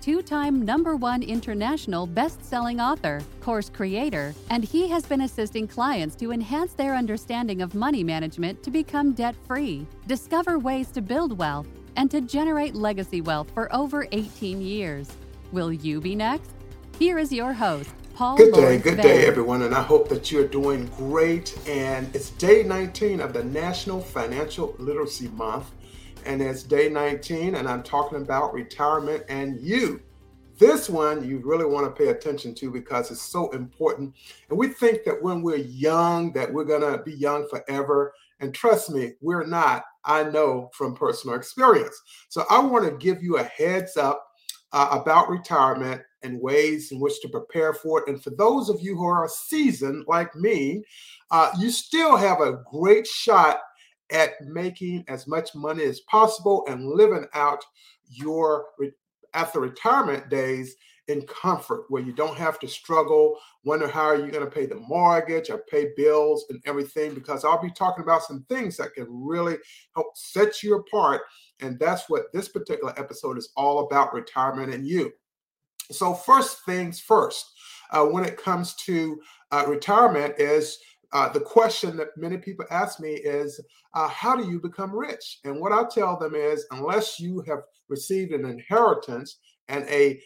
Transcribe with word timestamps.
two 0.00 0.22
time 0.22 0.64
number 0.64 0.96
one 0.96 1.22
international 1.22 2.06
best 2.06 2.44
selling 2.44 2.80
author, 2.80 3.20
course 3.40 3.68
creator, 3.68 4.34
and 4.50 4.64
he 4.64 4.88
has 4.88 5.04
been 5.04 5.22
assisting 5.22 5.66
clients 5.66 6.14
to 6.16 6.32
enhance 6.32 6.72
their 6.72 6.94
understanding 6.94 7.62
of 7.62 7.74
money 7.74 8.04
management 8.04 8.62
to 8.62 8.70
become 8.70 9.12
debt 9.12 9.34
free, 9.46 9.86
discover 10.06 10.58
ways 10.58 10.88
to 10.88 11.02
build 11.02 11.36
wealth, 11.38 11.66
and 11.96 12.10
to 12.10 12.20
generate 12.20 12.74
legacy 12.74 13.20
wealth 13.20 13.50
for 13.52 13.74
over 13.74 14.06
18 14.12 14.60
years. 14.60 15.10
Will 15.52 15.72
you 15.72 16.00
be 16.00 16.14
next? 16.14 16.50
Here 16.98 17.18
is 17.18 17.32
your 17.32 17.52
host, 17.52 17.90
Paul. 18.14 18.36
Good 18.36 18.54
day, 18.54 18.60
Lawrence 18.60 18.82
good 18.82 19.00
day, 19.00 19.26
everyone, 19.26 19.62
and 19.62 19.74
I 19.74 19.82
hope 19.82 20.08
that 20.08 20.30
you're 20.30 20.48
doing 20.48 20.86
great. 20.96 21.56
And 21.66 22.14
it's 22.14 22.30
day 22.30 22.62
19 22.62 23.20
of 23.20 23.32
the 23.32 23.44
National 23.44 24.00
Financial 24.00 24.74
Literacy 24.78 25.28
Month 25.28 25.70
and 26.28 26.42
it's 26.42 26.62
day 26.62 26.90
19 26.90 27.54
and 27.54 27.66
i'm 27.66 27.82
talking 27.82 28.20
about 28.20 28.52
retirement 28.52 29.24
and 29.28 29.58
you. 29.60 30.00
This 30.58 30.90
one 30.90 31.26
you 31.26 31.38
really 31.38 31.64
want 31.64 31.86
to 31.86 32.02
pay 32.02 32.10
attention 32.10 32.54
to 32.56 32.70
because 32.70 33.10
it's 33.10 33.22
so 33.22 33.48
important. 33.50 34.12
And 34.50 34.58
we 34.58 34.68
think 34.68 35.04
that 35.04 35.22
when 35.22 35.40
we're 35.40 35.56
young 35.56 36.32
that 36.32 36.52
we're 36.52 36.64
going 36.64 36.80
to 36.82 37.02
be 37.04 37.14
young 37.14 37.48
forever. 37.48 38.12
And 38.40 38.54
trust 38.54 38.90
me 38.90 39.14
we're 39.20 39.46
not 39.46 39.84
i 40.04 40.22
know 40.22 40.70
from 40.74 40.94
personal 40.94 41.36
experience. 41.36 41.98
So 42.28 42.44
i 42.50 42.58
want 42.58 42.84
to 42.84 43.04
give 43.04 43.22
you 43.22 43.38
a 43.38 43.44
heads 43.44 43.96
up 43.96 44.22
uh, 44.72 44.98
about 45.00 45.30
retirement 45.30 46.02
and 46.22 46.40
ways 46.40 46.92
in 46.92 47.00
which 47.00 47.20
to 47.22 47.28
prepare 47.28 47.72
for 47.72 48.00
it. 48.00 48.08
And 48.08 48.22
for 48.22 48.30
those 48.30 48.68
of 48.68 48.80
you 48.82 48.96
who 48.96 49.06
are 49.06 49.28
seasoned 49.28 50.04
like 50.08 50.34
me 50.36 50.84
uh, 51.30 51.52
you 51.58 51.70
still 51.70 52.16
have 52.16 52.40
a 52.40 52.58
great 52.70 53.06
shot 53.06 53.60
at 54.10 54.40
making 54.40 55.04
as 55.08 55.26
much 55.26 55.54
money 55.54 55.84
as 55.84 56.00
possible 56.00 56.64
and 56.68 56.86
living 56.86 57.26
out 57.34 57.64
your 58.06 58.66
after 59.34 59.60
retirement 59.60 60.28
days 60.28 60.76
in 61.08 61.22
comfort 61.22 61.84
where 61.88 62.02
you 62.02 62.12
don't 62.12 62.36
have 62.36 62.58
to 62.58 62.68
struggle 62.68 63.38
wonder 63.64 63.88
how 63.88 64.02
are 64.02 64.16
you're 64.16 64.30
going 64.30 64.44
to 64.44 64.50
pay 64.50 64.66
the 64.66 64.74
mortgage 64.74 65.48
or 65.50 65.64
pay 65.70 65.90
bills 65.96 66.44
and 66.50 66.60
everything 66.66 67.14
because 67.14 67.44
i'll 67.44 67.62
be 67.62 67.70
talking 67.70 68.02
about 68.02 68.22
some 68.22 68.44
things 68.48 68.76
that 68.76 68.92
can 68.94 69.06
really 69.08 69.56
help 69.94 70.06
set 70.14 70.62
you 70.62 70.76
apart 70.76 71.22
and 71.60 71.78
that's 71.78 72.08
what 72.08 72.32
this 72.32 72.48
particular 72.48 72.94
episode 72.98 73.36
is 73.36 73.50
all 73.56 73.86
about 73.86 74.14
retirement 74.14 74.72
and 74.72 74.86
you. 74.86 75.12
So 75.90 76.14
first 76.14 76.64
things 76.64 77.00
first 77.00 77.52
uh, 77.90 78.04
when 78.04 78.24
it 78.24 78.36
comes 78.36 78.74
to 78.76 79.20
uh, 79.50 79.64
retirement 79.66 80.34
is 80.38 80.78
uh, 81.12 81.28
the 81.30 81.40
question 81.40 81.96
that 81.96 82.16
many 82.16 82.36
people 82.36 82.64
ask 82.70 83.00
me 83.00 83.10
is, 83.10 83.60
uh, 83.94 84.08
how 84.08 84.36
do 84.36 84.50
you 84.50 84.60
become 84.60 84.94
rich? 84.94 85.38
And 85.44 85.60
what 85.60 85.72
I 85.72 85.84
tell 85.84 86.18
them 86.18 86.34
is, 86.34 86.66
unless 86.70 87.18
you 87.18 87.42
have 87.46 87.60
received 87.88 88.32
an 88.32 88.44
inheritance 88.44 89.38
and 89.68 89.84
a 89.88 90.20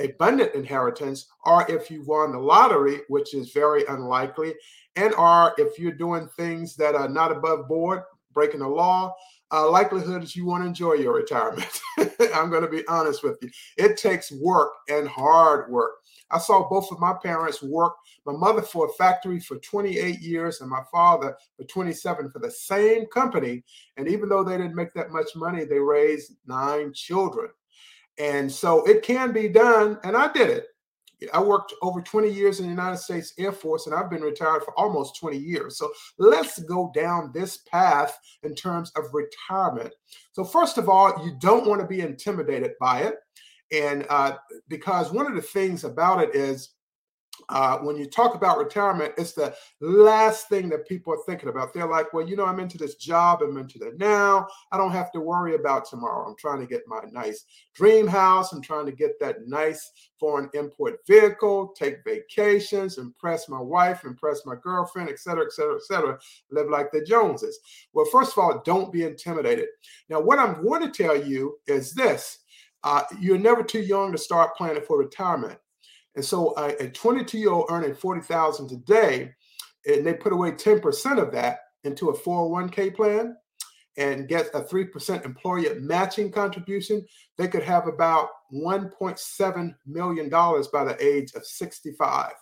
abundant 0.00 0.54
inheritance, 0.54 1.26
or 1.44 1.68
if 1.70 1.90
you 1.90 2.04
won 2.04 2.32
the 2.32 2.38
lottery, 2.38 3.00
which 3.08 3.34
is 3.34 3.52
very 3.52 3.84
unlikely, 3.86 4.54
and 4.96 5.14
or 5.14 5.54
if 5.56 5.78
you're 5.78 5.92
doing 5.92 6.28
things 6.36 6.74
that 6.76 6.94
are 6.94 7.08
not 7.08 7.30
above 7.30 7.68
board, 7.68 8.02
breaking 8.32 8.60
the 8.60 8.68
law, 8.68 9.14
uh, 9.50 9.70
likelihood 9.70 10.22
is 10.22 10.36
you 10.36 10.44
want 10.44 10.62
to 10.62 10.68
enjoy 10.68 10.94
your 10.94 11.14
retirement. 11.14 11.80
I'm 12.34 12.50
going 12.50 12.62
to 12.62 12.68
be 12.68 12.86
honest 12.86 13.22
with 13.22 13.38
you. 13.40 13.50
It 13.76 13.96
takes 13.96 14.30
work 14.30 14.72
and 14.88 15.08
hard 15.08 15.70
work. 15.70 15.92
I 16.30 16.38
saw 16.38 16.68
both 16.68 16.92
of 16.92 17.00
my 17.00 17.14
parents 17.14 17.62
work. 17.62 17.94
My 18.26 18.34
mother 18.34 18.60
for 18.60 18.86
a 18.86 18.92
factory 18.92 19.40
for 19.40 19.56
28 19.56 20.20
years, 20.20 20.60
and 20.60 20.68
my 20.68 20.82
father 20.92 21.36
for 21.56 21.64
27 21.64 22.30
for 22.30 22.38
the 22.38 22.50
same 22.50 23.06
company. 23.06 23.64
And 23.96 24.06
even 24.08 24.28
though 24.28 24.44
they 24.44 24.58
didn't 24.58 24.74
make 24.74 24.92
that 24.94 25.10
much 25.10 25.28
money, 25.34 25.64
they 25.64 25.78
raised 25.78 26.32
nine 26.46 26.92
children. 26.92 27.48
And 28.18 28.50
so 28.50 28.84
it 28.84 29.02
can 29.02 29.32
be 29.32 29.48
done, 29.48 29.98
and 30.04 30.16
I 30.16 30.30
did 30.32 30.50
it. 30.50 30.66
I 31.32 31.42
worked 31.42 31.74
over 31.82 32.00
20 32.00 32.30
years 32.30 32.60
in 32.60 32.66
the 32.66 32.70
United 32.70 32.98
States 32.98 33.32
Air 33.38 33.52
Force, 33.52 33.86
and 33.86 33.94
I've 33.94 34.10
been 34.10 34.22
retired 34.22 34.62
for 34.62 34.78
almost 34.78 35.16
20 35.16 35.36
years. 35.36 35.76
So 35.76 35.90
let's 36.18 36.60
go 36.60 36.92
down 36.94 37.32
this 37.34 37.58
path 37.58 38.18
in 38.42 38.54
terms 38.54 38.92
of 38.96 39.12
retirement. 39.12 39.92
So, 40.32 40.44
first 40.44 40.78
of 40.78 40.88
all, 40.88 41.24
you 41.24 41.36
don't 41.40 41.66
want 41.66 41.80
to 41.80 41.86
be 41.86 42.00
intimidated 42.00 42.72
by 42.80 43.00
it. 43.02 43.16
And 43.72 44.06
uh, 44.08 44.36
because 44.68 45.12
one 45.12 45.26
of 45.26 45.34
the 45.34 45.42
things 45.42 45.84
about 45.84 46.22
it 46.22 46.34
is 46.34 46.70
uh, 47.48 47.78
when 47.78 47.96
you 47.96 48.06
talk 48.06 48.34
about 48.34 48.58
retirement, 48.58 49.14
it's 49.16 49.32
the 49.32 49.54
last 49.80 50.48
thing 50.48 50.68
that 50.68 50.88
people 50.88 51.12
are 51.12 51.22
thinking 51.26 51.48
about. 51.48 51.72
They're 51.72 51.88
like, 51.88 52.12
well, 52.12 52.26
you 52.26 52.36
know, 52.36 52.44
I'm 52.44 52.60
into 52.60 52.78
this 52.78 52.96
job, 52.96 53.40
I'm 53.42 53.56
into 53.56 53.78
that 53.80 53.98
now. 53.98 54.46
I 54.72 54.76
don't 54.76 54.92
have 54.92 55.12
to 55.12 55.20
worry 55.20 55.54
about 55.54 55.84
tomorrow. 55.84 56.26
I'm 56.28 56.36
trying 56.36 56.60
to 56.60 56.66
get 56.66 56.82
my 56.86 57.00
nice 57.12 57.44
dream 57.74 58.06
house. 58.06 58.52
I'm 58.52 58.62
trying 58.62 58.86
to 58.86 58.92
get 58.92 59.18
that 59.20 59.46
nice 59.46 59.92
foreign 60.18 60.50
import 60.54 61.00
vehicle, 61.06 61.74
take 61.76 62.04
vacations, 62.04 62.98
impress 62.98 63.48
my 63.48 63.60
wife, 63.60 64.04
impress 64.04 64.44
my 64.44 64.54
girlfriend, 64.62 65.08
et 65.08 65.18
cetera, 65.18 65.44
et 65.44 65.52
cetera, 65.52 65.76
et 65.76 65.82
cetera. 65.82 66.18
Live 66.50 66.68
like 66.68 66.90
the 66.92 67.04
Joneses. 67.04 67.60
Well, 67.92 68.06
first 68.06 68.32
of 68.32 68.38
all, 68.38 68.62
don't 68.64 68.92
be 68.92 69.04
intimidated. 69.04 69.68
Now, 70.08 70.20
what 70.20 70.38
I'm 70.38 70.62
going 70.62 70.82
to 70.82 70.90
tell 70.90 71.16
you 71.16 71.58
is 71.66 71.94
this. 71.94 72.40
Uh, 72.84 73.02
you're 73.20 73.38
never 73.38 73.62
too 73.62 73.80
young 73.80 74.12
to 74.12 74.18
start 74.18 74.56
planning 74.56 74.82
for 74.82 74.98
retirement. 74.98 75.58
And 76.18 76.24
so 76.24 76.52
a 76.58 76.88
22 76.88 77.38
year 77.38 77.52
old 77.52 77.66
earning 77.70 77.94
40,000 77.94 78.66
today, 78.66 79.32
and 79.86 80.04
they 80.04 80.14
put 80.14 80.32
away 80.32 80.50
10% 80.50 81.22
of 81.22 81.30
that 81.30 81.60
into 81.84 82.08
a 82.08 82.18
401k 82.18 82.96
plan 82.96 83.36
and 83.98 84.26
get 84.26 84.48
a 84.52 84.60
3% 84.62 85.24
employer 85.24 85.78
matching 85.78 86.32
contribution, 86.32 87.06
they 87.36 87.46
could 87.46 87.62
have 87.62 87.86
about 87.86 88.30
$1.7 88.52 89.74
million 89.86 90.28
by 90.28 90.82
the 90.82 90.96
age 91.00 91.34
of 91.36 91.46
65. 91.46 92.32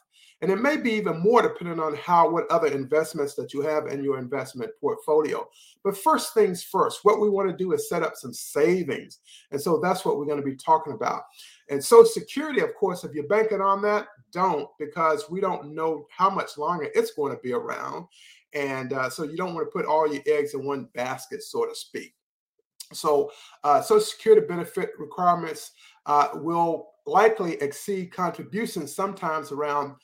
And 0.40 0.50
it 0.50 0.56
may 0.56 0.78
be 0.78 0.92
even 0.92 1.20
more 1.20 1.42
depending 1.42 1.78
on 1.78 1.96
how 1.96 2.30
what 2.30 2.50
other 2.50 2.68
investments 2.68 3.34
that 3.34 3.52
you 3.52 3.60
have 3.60 3.88
in 3.88 4.02
your 4.02 4.18
investment 4.18 4.70
portfolio. 4.80 5.46
But 5.84 5.98
first 5.98 6.32
things 6.32 6.62
first, 6.62 7.00
what 7.02 7.20
we 7.20 7.28
want 7.28 7.50
to 7.50 7.56
do 7.56 7.72
is 7.72 7.90
set 7.90 8.02
up 8.02 8.16
some 8.16 8.32
savings. 8.32 9.20
And 9.50 9.60
so 9.60 9.80
that's 9.82 10.04
what 10.04 10.18
we're 10.18 10.26
going 10.26 10.40
to 10.40 10.46
be 10.46 10.56
talking 10.56 10.94
about. 10.94 11.22
And 11.68 11.82
Social 11.82 12.06
Security, 12.06 12.60
of 12.60 12.74
course, 12.74 13.04
if 13.04 13.12
you're 13.14 13.26
banking 13.26 13.60
on 13.60 13.82
that, 13.82 14.08
don't 14.32 14.68
because 14.78 15.28
we 15.30 15.40
don't 15.40 15.74
know 15.74 16.06
how 16.10 16.30
much 16.30 16.58
longer 16.58 16.88
it's 16.94 17.12
going 17.12 17.34
to 17.34 17.42
be 17.42 17.52
around. 17.52 18.06
And 18.52 18.92
uh, 18.92 19.10
so 19.10 19.24
you 19.24 19.36
don't 19.36 19.54
want 19.54 19.66
to 19.66 19.70
put 19.70 19.86
all 19.86 20.12
your 20.12 20.22
eggs 20.26 20.54
in 20.54 20.64
one 20.64 20.88
basket, 20.94 21.42
so 21.42 21.66
to 21.66 21.74
speak. 21.74 22.14
So, 22.92 23.32
uh, 23.64 23.82
Social 23.82 24.00
Security 24.00 24.46
benefit 24.46 24.90
requirements 24.98 25.72
uh, 26.06 26.28
will 26.34 26.90
likely 27.04 27.54
exceed 27.54 28.12
contributions 28.12 28.94
sometimes 28.94 29.50
around 29.50 29.96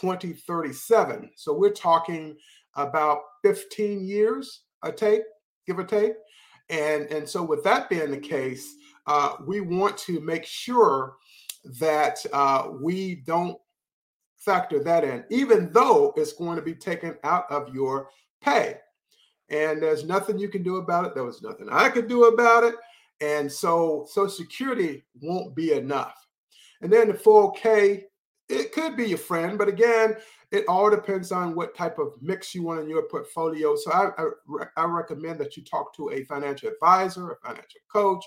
2037. 0.00 1.30
So 1.36 1.52
we're 1.54 1.70
talking 1.70 2.36
about 2.74 3.20
15 3.42 4.04
years 4.04 4.62
a 4.82 4.92
take, 4.92 5.22
give 5.66 5.78
or 5.78 5.84
take. 5.84 6.12
And, 6.70 7.04
and 7.10 7.28
so 7.28 7.42
with 7.42 7.64
that 7.64 7.88
being 7.88 8.10
the 8.10 8.18
case, 8.18 8.74
uh, 9.08 9.36
we 9.46 9.60
want 9.60 9.96
to 9.98 10.20
make 10.20 10.44
sure 10.44 11.16
that 11.80 12.24
uh, 12.32 12.68
we 12.80 13.16
don't 13.26 13.58
factor 14.36 14.82
that 14.84 15.02
in, 15.02 15.24
even 15.30 15.72
though 15.72 16.12
it's 16.16 16.32
going 16.32 16.56
to 16.56 16.62
be 16.62 16.74
taken 16.74 17.16
out 17.24 17.50
of 17.50 17.74
your 17.74 18.08
pay. 18.40 18.76
And 19.50 19.82
there's 19.82 20.04
nothing 20.04 20.38
you 20.38 20.48
can 20.48 20.62
do 20.62 20.76
about 20.76 21.06
it. 21.06 21.14
There 21.14 21.24
was 21.24 21.42
nothing 21.42 21.68
I 21.70 21.88
could 21.88 22.06
do 22.06 22.24
about 22.26 22.64
it. 22.64 22.74
And 23.20 23.50
so 23.50 24.06
Social 24.08 24.30
Security 24.30 25.04
won't 25.20 25.56
be 25.56 25.72
enough. 25.72 26.14
And 26.82 26.92
then 26.92 27.08
the 27.08 27.14
4K 27.14 28.04
it 28.48 28.72
could 28.72 28.96
be 28.96 29.08
your 29.08 29.18
friend, 29.18 29.58
but 29.58 29.68
again, 29.68 30.16
it 30.50 30.64
all 30.68 30.90
depends 30.90 31.32
on 31.32 31.54
what 31.54 31.76
type 31.76 31.98
of 31.98 32.14
mix 32.22 32.54
you 32.54 32.62
want 32.62 32.80
in 32.80 32.88
your 32.88 33.02
portfolio. 33.02 33.76
So 33.76 33.92
I, 33.92 34.10
I, 34.16 34.64
I, 34.78 34.84
recommend 34.84 35.38
that 35.40 35.56
you 35.56 35.62
talk 35.62 35.94
to 35.96 36.10
a 36.10 36.24
financial 36.24 36.70
advisor, 36.70 37.30
a 37.30 37.36
financial 37.36 37.80
coach, 37.92 38.24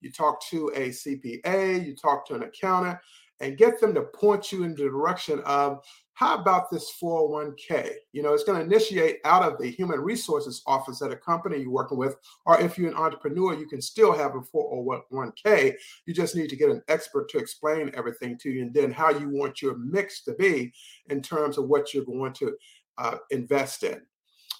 you 0.00 0.12
talk 0.12 0.42
to 0.48 0.70
a 0.74 0.88
CPA, 0.88 1.84
you 1.84 1.94
talk 1.94 2.26
to 2.26 2.34
an 2.34 2.42
accountant, 2.42 2.98
and 3.40 3.56
get 3.56 3.80
them 3.80 3.94
to 3.94 4.02
point 4.02 4.50
you 4.50 4.64
in 4.64 4.74
the 4.74 4.84
direction 4.84 5.40
of 5.44 5.80
how 6.14 6.36
about 6.36 6.68
this 6.68 6.92
401k? 7.00 7.92
You 8.10 8.24
know, 8.24 8.34
it's 8.34 8.42
going 8.42 8.58
to 8.58 8.64
initiate 8.64 9.18
out 9.24 9.44
of 9.44 9.56
the 9.56 9.70
human 9.70 10.00
resources 10.00 10.62
office 10.66 11.00
at 11.00 11.12
a 11.12 11.16
company 11.16 11.58
you're 11.58 11.70
working 11.70 11.96
with, 11.96 12.16
or 12.44 12.60
if 12.60 12.76
you're 12.76 12.90
an 12.90 12.96
entrepreneur, 12.96 13.54
you 13.54 13.68
can 13.68 13.80
still 13.80 14.12
have 14.12 14.34
a 14.34 14.40
401k. 14.40 15.74
You 16.06 16.14
just 16.14 16.34
need 16.34 16.50
to 16.50 16.56
get 16.56 16.70
an 16.70 16.82
expert 16.88 17.28
to 17.30 17.38
explain 17.38 17.92
everything 17.94 18.36
to 18.38 18.50
you 18.50 18.62
and 18.62 18.74
then 18.74 18.90
how 18.90 19.10
you 19.10 19.28
want 19.28 19.62
your 19.62 19.78
mix 19.78 20.24
to 20.24 20.34
be 20.34 20.72
in 21.08 21.22
terms 21.22 21.56
of 21.56 21.68
what 21.68 21.94
you're 21.94 22.04
going 22.04 22.32
to 22.32 22.56
uh, 22.98 23.18
invest 23.30 23.84
in. 23.84 24.02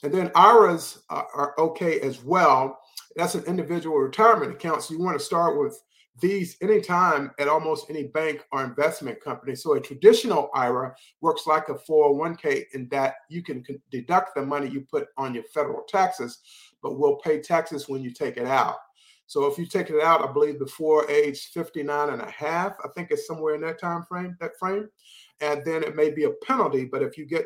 And 0.03 0.13
then 0.13 0.31
IRAs 0.35 1.01
are, 1.11 1.55
okay 1.59 2.01
as 2.01 2.23
well. 2.23 2.79
That's 3.17 3.35
an 3.35 3.45
individual 3.45 3.99
retirement 3.99 4.53
account. 4.53 4.83
So 4.83 4.95
you 4.95 5.01
want 5.01 5.19
to 5.19 5.25
start 5.25 5.59
with 5.59 5.81
these 6.21 6.57
anytime 6.63 7.31
at 7.39 7.49
almost 7.49 7.91
any 7.91 8.05
bank 8.05 8.45
or 8.53 8.65
investment 8.65 9.21
company. 9.21 9.55
So 9.55 9.75
a 9.75 9.81
traditional 9.81 10.51
IRA 10.55 10.95
works 11.21 11.47
like 11.47 11.69
a 11.69 11.75
401k 11.75 12.65
in 12.75 12.89
that 12.91 13.17
you 13.29 13.43
can 13.43 13.65
deduct 13.91 14.35
the 14.35 14.43
money 14.43 14.69
you 14.69 14.81
put 14.81 15.09
on 15.17 15.35
your 15.35 15.45
federal 15.55 15.83
taxes, 15.89 16.39
but 16.83 16.99
will 16.99 17.17
pay 17.17 17.41
taxes 17.41 17.89
when 17.89 18.03
you 18.03 18.11
take 18.11 18.37
it 18.37 18.47
out. 18.47 18.77
So 19.27 19.45
if 19.47 19.59
you 19.59 19.67
take 19.67 19.91
it 19.91 20.03
out, 20.03 20.27
I 20.27 20.33
believe 20.33 20.59
before 20.59 21.09
age 21.11 21.51
59 21.53 22.09
and 22.11 22.23
a 22.23 22.31
half, 22.31 22.77
I 22.83 22.89
think 22.97 23.11
it's 23.11 23.27
somewhere 23.27 23.55
in 23.55 23.61
that 23.61 23.79
time 23.79 24.03
frame, 24.09 24.37
that 24.41 24.59
frame, 24.59 24.89
and 25.41 25.63
then 25.67 25.83
it 25.83 25.95
may 25.95 26.11
be 26.11 26.25
a 26.25 26.31
penalty, 26.47 26.87
but 26.87 27.03
if 27.03 27.19
you 27.19 27.27
get 27.27 27.45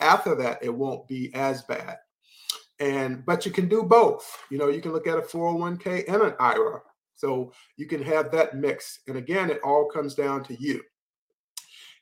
after 0.00 0.34
that, 0.36 0.62
it 0.62 0.74
won't 0.74 1.06
be 1.08 1.32
as 1.34 1.62
bad. 1.62 1.96
And 2.80 3.24
but 3.24 3.46
you 3.46 3.52
can 3.52 3.68
do 3.68 3.82
both. 3.82 4.38
You 4.50 4.58
know, 4.58 4.68
you 4.68 4.80
can 4.80 4.92
look 4.92 5.06
at 5.06 5.18
a 5.18 5.22
401k 5.22 6.04
and 6.08 6.22
an 6.22 6.34
IRA 6.40 6.80
so 7.14 7.52
you 7.76 7.86
can 7.86 8.02
have 8.02 8.30
that 8.32 8.56
mix. 8.56 9.00
And 9.06 9.16
again, 9.16 9.50
it 9.50 9.60
all 9.62 9.88
comes 9.88 10.14
down 10.14 10.44
to 10.44 10.60
you. 10.60 10.82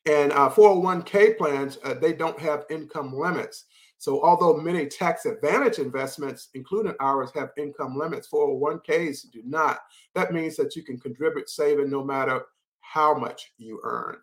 And 0.06 0.32
uh, 0.32 0.50
401k 0.50 1.36
plans, 1.38 1.78
uh, 1.84 1.94
they 1.94 2.12
don't 2.12 2.38
have 2.40 2.64
income 2.70 3.14
limits. 3.16 3.66
So 3.98 4.20
although 4.24 4.56
many 4.56 4.86
tax 4.86 5.26
advantage 5.26 5.78
investments, 5.78 6.48
including 6.54 6.94
ours, 6.98 7.30
have 7.36 7.50
income 7.56 7.96
limits, 7.96 8.26
401ks 8.28 9.30
do 9.30 9.42
not. 9.44 9.78
That 10.16 10.32
means 10.32 10.56
that 10.56 10.74
you 10.74 10.82
can 10.82 10.98
contribute 10.98 11.48
saving 11.48 11.88
no 11.88 12.02
matter 12.02 12.42
how 12.80 13.14
much 13.14 13.52
you 13.58 13.80
earn. 13.84 14.16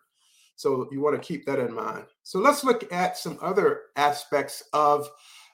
So 0.60 0.86
you 0.92 1.00
want 1.00 1.20
to 1.20 1.26
keep 1.26 1.46
that 1.46 1.58
in 1.58 1.72
mind. 1.72 2.04
So 2.22 2.38
let's 2.38 2.64
look 2.64 2.92
at 2.92 3.16
some 3.16 3.38
other 3.40 3.84
aspects 3.96 4.62
of 4.74 5.08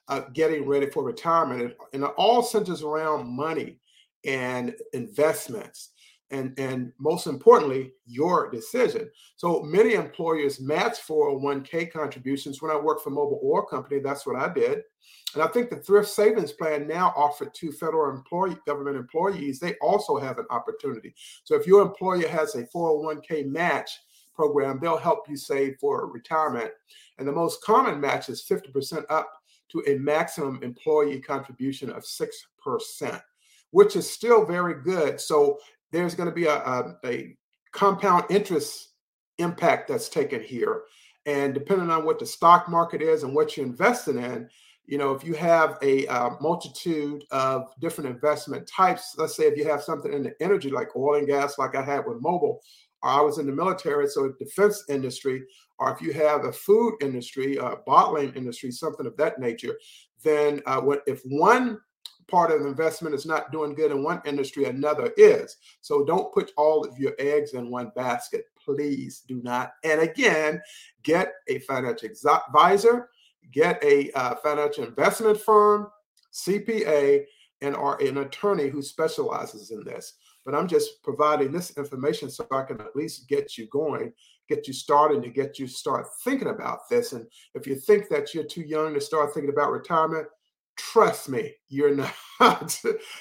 uh, 0.08 0.22
getting 0.32 0.66
ready 0.66 0.86
for 0.86 1.04
retirement. 1.04 1.74
And 1.92 2.02
it 2.02 2.10
all 2.16 2.42
centers 2.42 2.82
around 2.82 3.28
money 3.28 3.78
and 4.24 4.74
investments 4.94 5.90
and 6.32 6.58
and 6.58 6.92
most 6.98 7.28
importantly 7.28 7.92
your 8.04 8.50
decision 8.50 9.08
so 9.36 9.62
many 9.62 9.94
employers 9.94 10.60
match 10.60 10.94
401k 11.06 11.92
contributions 11.92 12.60
when 12.60 12.72
i 12.72 12.76
worked 12.76 13.04
for 13.04 13.12
Mobil 13.12 13.38
oil 13.44 13.62
company 13.62 14.00
that's 14.00 14.26
what 14.26 14.34
i 14.34 14.52
did 14.52 14.80
and 15.34 15.42
i 15.44 15.46
think 15.46 15.70
the 15.70 15.76
thrift 15.76 16.08
savings 16.08 16.50
plan 16.50 16.88
now 16.88 17.14
offered 17.16 17.54
to 17.54 17.70
federal 17.70 18.10
employee 18.10 18.56
government 18.66 18.96
employees 18.96 19.60
they 19.60 19.74
also 19.74 20.16
have 20.16 20.38
an 20.38 20.46
opportunity 20.50 21.14
so 21.44 21.54
if 21.54 21.64
your 21.64 21.82
employer 21.82 22.26
has 22.26 22.56
a 22.56 22.64
401k 22.64 23.46
match 23.46 24.00
program 24.36 24.78
they'll 24.80 24.96
help 24.96 25.28
you 25.28 25.36
save 25.36 25.76
for 25.80 26.06
retirement 26.06 26.70
and 27.18 27.26
the 27.26 27.32
most 27.32 27.62
common 27.62 28.00
match 28.00 28.28
is 28.28 28.46
50% 28.48 29.04
up 29.08 29.32
to 29.68 29.82
a 29.88 29.98
maximum 29.98 30.62
employee 30.62 31.20
contribution 31.20 31.90
of 31.90 32.04
6% 32.04 33.20
which 33.70 33.96
is 33.96 34.10
still 34.10 34.44
very 34.44 34.82
good. 34.82 35.20
So 35.20 35.58
there's 35.92 36.14
going 36.14 36.28
to 36.28 36.34
be 36.34 36.46
a, 36.46 36.56
a, 36.56 36.94
a 37.04 37.36
compound 37.72 38.24
interest 38.30 38.92
impact 39.38 39.88
that's 39.88 40.08
taken 40.08 40.42
here. 40.42 40.84
And 41.26 41.52
depending 41.52 41.90
on 41.90 42.04
what 42.04 42.18
the 42.18 42.26
stock 42.26 42.68
market 42.68 43.02
is 43.02 43.22
and 43.22 43.34
what 43.34 43.56
you're 43.56 43.66
investing 43.66 44.18
in, 44.18 44.48
you 44.86 44.98
know, 44.98 45.12
if 45.12 45.24
you 45.24 45.34
have 45.34 45.76
a 45.82 46.06
uh, 46.06 46.30
multitude 46.40 47.24
of 47.32 47.70
different 47.80 48.08
investment 48.08 48.66
types, 48.68 49.14
let's 49.18 49.36
say 49.36 49.44
if 49.44 49.58
you 49.58 49.68
have 49.68 49.82
something 49.82 50.12
in 50.12 50.22
the 50.22 50.34
energy 50.40 50.70
like 50.70 50.94
oil 50.96 51.18
and 51.18 51.26
gas, 51.26 51.58
like 51.58 51.74
I 51.74 51.82
had 51.82 52.06
with 52.06 52.22
Mobil, 52.22 52.60
or 53.02 53.10
I 53.10 53.20
was 53.20 53.38
in 53.38 53.46
the 53.46 53.52
military, 53.52 54.08
so 54.08 54.32
defense 54.38 54.84
industry, 54.88 55.42
or 55.78 55.92
if 55.92 56.00
you 56.00 56.12
have 56.14 56.44
a 56.44 56.52
food 56.52 56.94
industry, 57.02 57.56
a 57.56 57.76
bottling 57.86 58.32
industry, 58.34 58.70
something 58.70 59.06
of 59.06 59.16
that 59.16 59.38
nature, 59.38 59.76
then 60.22 60.62
uh, 60.66 60.80
what 60.80 61.02
if 61.06 61.20
one 61.24 61.78
part 62.28 62.50
of 62.50 62.66
investment 62.66 63.14
is 63.14 63.26
not 63.26 63.52
doing 63.52 63.74
good 63.74 63.90
in 63.90 64.02
one 64.02 64.20
industry, 64.24 64.64
another 64.64 65.12
is. 65.16 65.56
So 65.80 66.04
don't 66.04 66.32
put 66.32 66.52
all 66.56 66.84
of 66.84 66.98
your 66.98 67.12
eggs 67.18 67.54
in 67.54 67.70
one 67.70 67.92
basket. 67.94 68.46
Please 68.62 69.22
do 69.28 69.40
not. 69.42 69.72
And 69.84 70.00
again, 70.00 70.60
get 71.02 71.34
a 71.48 71.60
financial 71.60 72.08
advisor, 72.48 73.10
get 73.52 73.82
a 73.82 74.10
uh, 74.12 74.34
financial 74.36 74.84
investment 74.84 75.40
firm, 75.40 75.88
CPA, 76.32 77.24
and 77.62 77.76
or 77.76 78.00
an 78.02 78.18
attorney 78.18 78.68
who 78.68 78.82
specializes 78.82 79.70
in 79.70 79.84
this. 79.84 80.14
But 80.46 80.54
I'm 80.54 80.68
just 80.68 81.02
providing 81.02 81.50
this 81.50 81.76
information 81.76 82.30
so 82.30 82.46
I 82.52 82.62
can 82.62 82.80
at 82.80 82.94
least 82.94 83.28
get 83.28 83.58
you 83.58 83.66
going, 83.66 84.12
get 84.48 84.68
you 84.68 84.72
started, 84.72 85.24
to 85.24 85.28
get 85.28 85.58
you 85.58 85.66
start 85.66 86.06
thinking 86.22 86.48
about 86.48 86.88
this. 86.88 87.12
And 87.12 87.26
if 87.54 87.66
you 87.66 87.74
think 87.74 88.08
that 88.08 88.32
you're 88.32 88.44
too 88.44 88.62
young 88.62 88.94
to 88.94 89.00
start 89.00 89.34
thinking 89.34 89.52
about 89.52 89.72
retirement, 89.72 90.28
trust 90.76 91.28
me, 91.28 91.52
you're 91.68 91.96
not. 92.40 92.80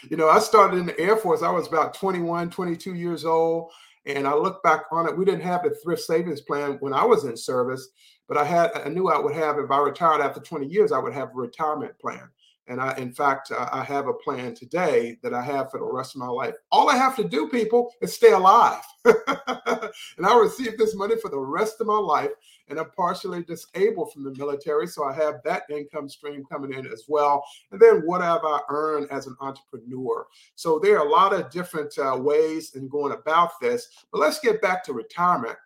you 0.09 0.17
know, 0.17 0.29
I 0.29 0.37
started 0.37 0.77
in 0.77 0.85
the 0.85 0.99
Air 0.99 1.17
Force, 1.17 1.41
I 1.41 1.49
was 1.49 1.67
about 1.67 1.95
21, 1.95 2.51
22 2.51 2.93
years 2.93 3.25
old. 3.25 3.71
And 4.05 4.27
I 4.27 4.35
look 4.35 4.61
back 4.61 4.83
on 4.91 5.07
it, 5.07 5.17
we 5.17 5.25
didn't 5.25 5.41
have 5.41 5.63
the 5.63 5.71
thrift 5.83 6.03
savings 6.03 6.41
plan 6.41 6.77
when 6.79 6.93
I 6.93 7.03
was 7.03 7.23
in 7.23 7.35
service, 7.35 7.89
but 8.27 8.37
I 8.37 8.45
had, 8.45 8.69
I 8.75 8.89
knew 8.89 9.09
I 9.09 9.17
would 9.17 9.33
have, 9.33 9.57
if 9.57 9.71
I 9.71 9.79
retired 9.79 10.21
after 10.21 10.39
20 10.39 10.67
years, 10.67 10.91
I 10.91 10.99
would 10.99 11.13
have 11.13 11.29
a 11.29 11.33
retirement 11.39 11.97
plan. 11.99 12.29
And 12.67 12.81
I, 12.81 12.95
in 12.97 13.13
fact, 13.13 13.51
I 13.51 13.83
have 13.83 14.07
a 14.07 14.13
plan 14.13 14.55
today 14.55 15.17
that 15.21 15.33
I 15.33 15.41
have 15.41 15.69
for 15.69 15.79
the 15.79 15.85
rest 15.85 16.15
of 16.15 16.19
my 16.19 16.27
life. 16.27 16.55
All 16.71 16.89
I 16.89 16.95
have 16.95 17.15
to 17.17 17.23
do, 17.23 17.47
people, 17.47 17.91
is 18.01 18.15
stay 18.15 18.31
alive. 18.31 18.81
and 19.05 20.25
I'll 20.25 20.39
receive 20.39 20.77
this 20.77 20.95
money 20.95 21.15
for 21.21 21.29
the 21.29 21.37
rest 21.37 21.79
of 21.79 21.87
my 21.87 21.97
life. 21.97 22.31
And 22.67 22.79
I'm 22.79 22.89
partially 22.91 23.43
disabled 23.43 24.11
from 24.11 24.23
the 24.23 24.33
military. 24.33 24.87
So 24.87 25.03
I 25.03 25.13
have 25.13 25.35
that 25.43 25.63
income 25.69 26.09
stream 26.09 26.43
coming 26.51 26.73
in 26.73 26.87
as 26.87 27.03
well. 27.07 27.45
And 27.71 27.79
then 27.79 28.01
what 28.05 28.21
have 28.21 28.41
I 28.43 28.61
earned 28.69 29.11
as 29.11 29.27
an 29.27 29.35
entrepreneur? 29.39 30.25
So 30.55 30.79
there 30.79 30.97
are 30.97 31.05
a 31.05 31.09
lot 31.09 31.33
of 31.33 31.51
different 31.51 31.95
uh, 31.99 32.17
ways 32.17 32.73
in 32.73 32.87
going 32.87 33.13
about 33.13 33.51
this. 33.61 33.89
But 34.11 34.21
let's 34.21 34.39
get 34.39 34.61
back 34.61 34.83
to 34.85 34.93
retirement. 34.93 35.57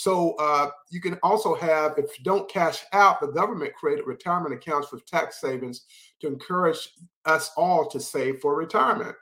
So 0.00 0.34
uh, 0.36 0.70
you 0.88 0.98
can 0.98 1.18
also 1.22 1.54
have, 1.56 1.98
if 1.98 2.18
you 2.18 2.24
don't 2.24 2.48
cash 2.48 2.84
out, 2.94 3.20
the 3.20 3.26
government 3.26 3.74
created 3.74 4.06
retirement 4.06 4.54
accounts 4.54 4.90
with 4.90 5.04
tax 5.04 5.42
savings 5.42 5.82
to 6.20 6.26
encourage 6.26 6.94
us 7.26 7.50
all 7.54 7.86
to 7.90 8.00
save 8.00 8.40
for 8.40 8.56
retirement. 8.56 9.14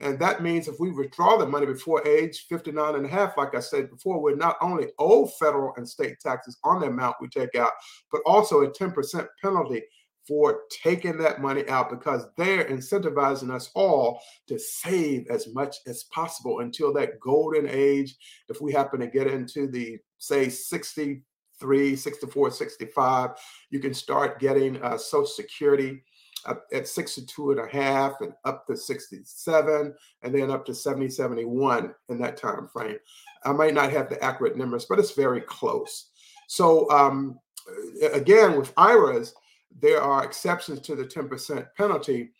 And 0.00 0.18
that 0.18 0.42
means 0.42 0.68
if 0.68 0.78
we 0.78 0.90
withdraw 0.90 1.38
the 1.38 1.46
money 1.46 1.64
before 1.64 2.06
age 2.06 2.44
59 2.50 2.96
and 2.96 3.06
a 3.06 3.08
half, 3.08 3.38
like 3.38 3.54
I 3.54 3.60
said 3.60 3.88
before, 3.88 4.20
we're 4.20 4.36
not 4.36 4.58
only 4.60 4.88
owe 4.98 5.24
federal 5.24 5.72
and 5.78 5.88
state 5.88 6.20
taxes 6.20 6.58
on 6.64 6.82
the 6.82 6.88
amount 6.88 7.16
we 7.18 7.28
take 7.28 7.54
out, 7.54 7.72
but 8.12 8.20
also 8.26 8.60
a 8.60 8.70
10% 8.70 9.26
penalty 9.40 9.80
for 10.26 10.62
taking 10.70 11.16
that 11.18 11.40
money 11.40 11.68
out 11.68 11.90
because 11.90 12.26
they're 12.36 12.64
incentivizing 12.64 13.50
us 13.50 13.70
all 13.74 14.20
to 14.48 14.58
save 14.58 15.26
as 15.28 15.52
much 15.54 15.76
as 15.86 16.04
possible 16.04 16.60
until 16.60 16.92
that 16.92 17.20
golden 17.20 17.68
age. 17.68 18.16
If 18.48 18.60
we 18.60 18.72
happen 18.72 19.00
to 19.00 19.06
get 19.06 19.28
into 19.28 19.68
the, 19.68 19.98
say, 20.18 20.48
63, 20.48 21.96
64, 21.96 22.50
65, 22.50 23.30
you 23.70 23.78
can 23.78 23.94
start 23.94 24.40
getting 24.40 24.82
uh, 24.82 24.98
Social 24.98 25.26
Security 25.26 26.02
at 26.72 26.86
62 26.86 27.52
and 27.52 27.60
a 27.60 27.66
half 27.66 28.20
and 28.20 28.32
up 28.44 28.66
to 28.66 28.76
67 28.76 29.94
and 30.22 30.34
then 30.34 30.50
up 30.50 30.64
to 30.66 30.74
70 30.74 31.08
71 31.08 31.92
in 32.08 32.20
that 32.20 32.36
time 32.36 32.68
frame 32.72 32.98
i 33.44 33.52
might 33.52 33.74
not 33.74 33.90
have 33.90 34.08
the 34.08 34.22
accurate 34.22 34.56
numbers 34.56 34.84
but 34.84 35.00
it's 35.00 35.10
very 35.12 35.40
close 35.40 36.10
so 36.46 36.88
um, 36.90 37.38
again 38.12 38.56
with 38.56 38.72
iras 38.76 39.34
there 39.80 40.00
are 40.00 40.24
exceptions 40.24 40.80
to 40.80 40.94
the 40.94 41.04
10% 41.04 41.66
penalty 41.76 42.30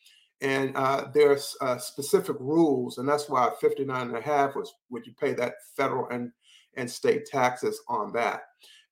and 0.42 0.76
uh, 0.76 1.06
there's 1.14 1.56
uh, 1.60 1.78
specific 1.78 2.36
rules 2.40 2.98
and 2.98 3.08
that's 3.08 3.28
why 3.28 3.50
59 3.60 4.08
and 4.08 4.16
a 4.16 4.20
half 4.20 4.54
was 4.54 4.74
would 4.90 5.06
you 5.06 5.12
pay 5.18 5.32
that 5.32 5.54
federal 5.76 6.08
and 6.08 6.30
and 6.76 6.90
state 6.90 7.26
taxes 7.26 7.80
on 7.88 8.12
that. 8.12 8.42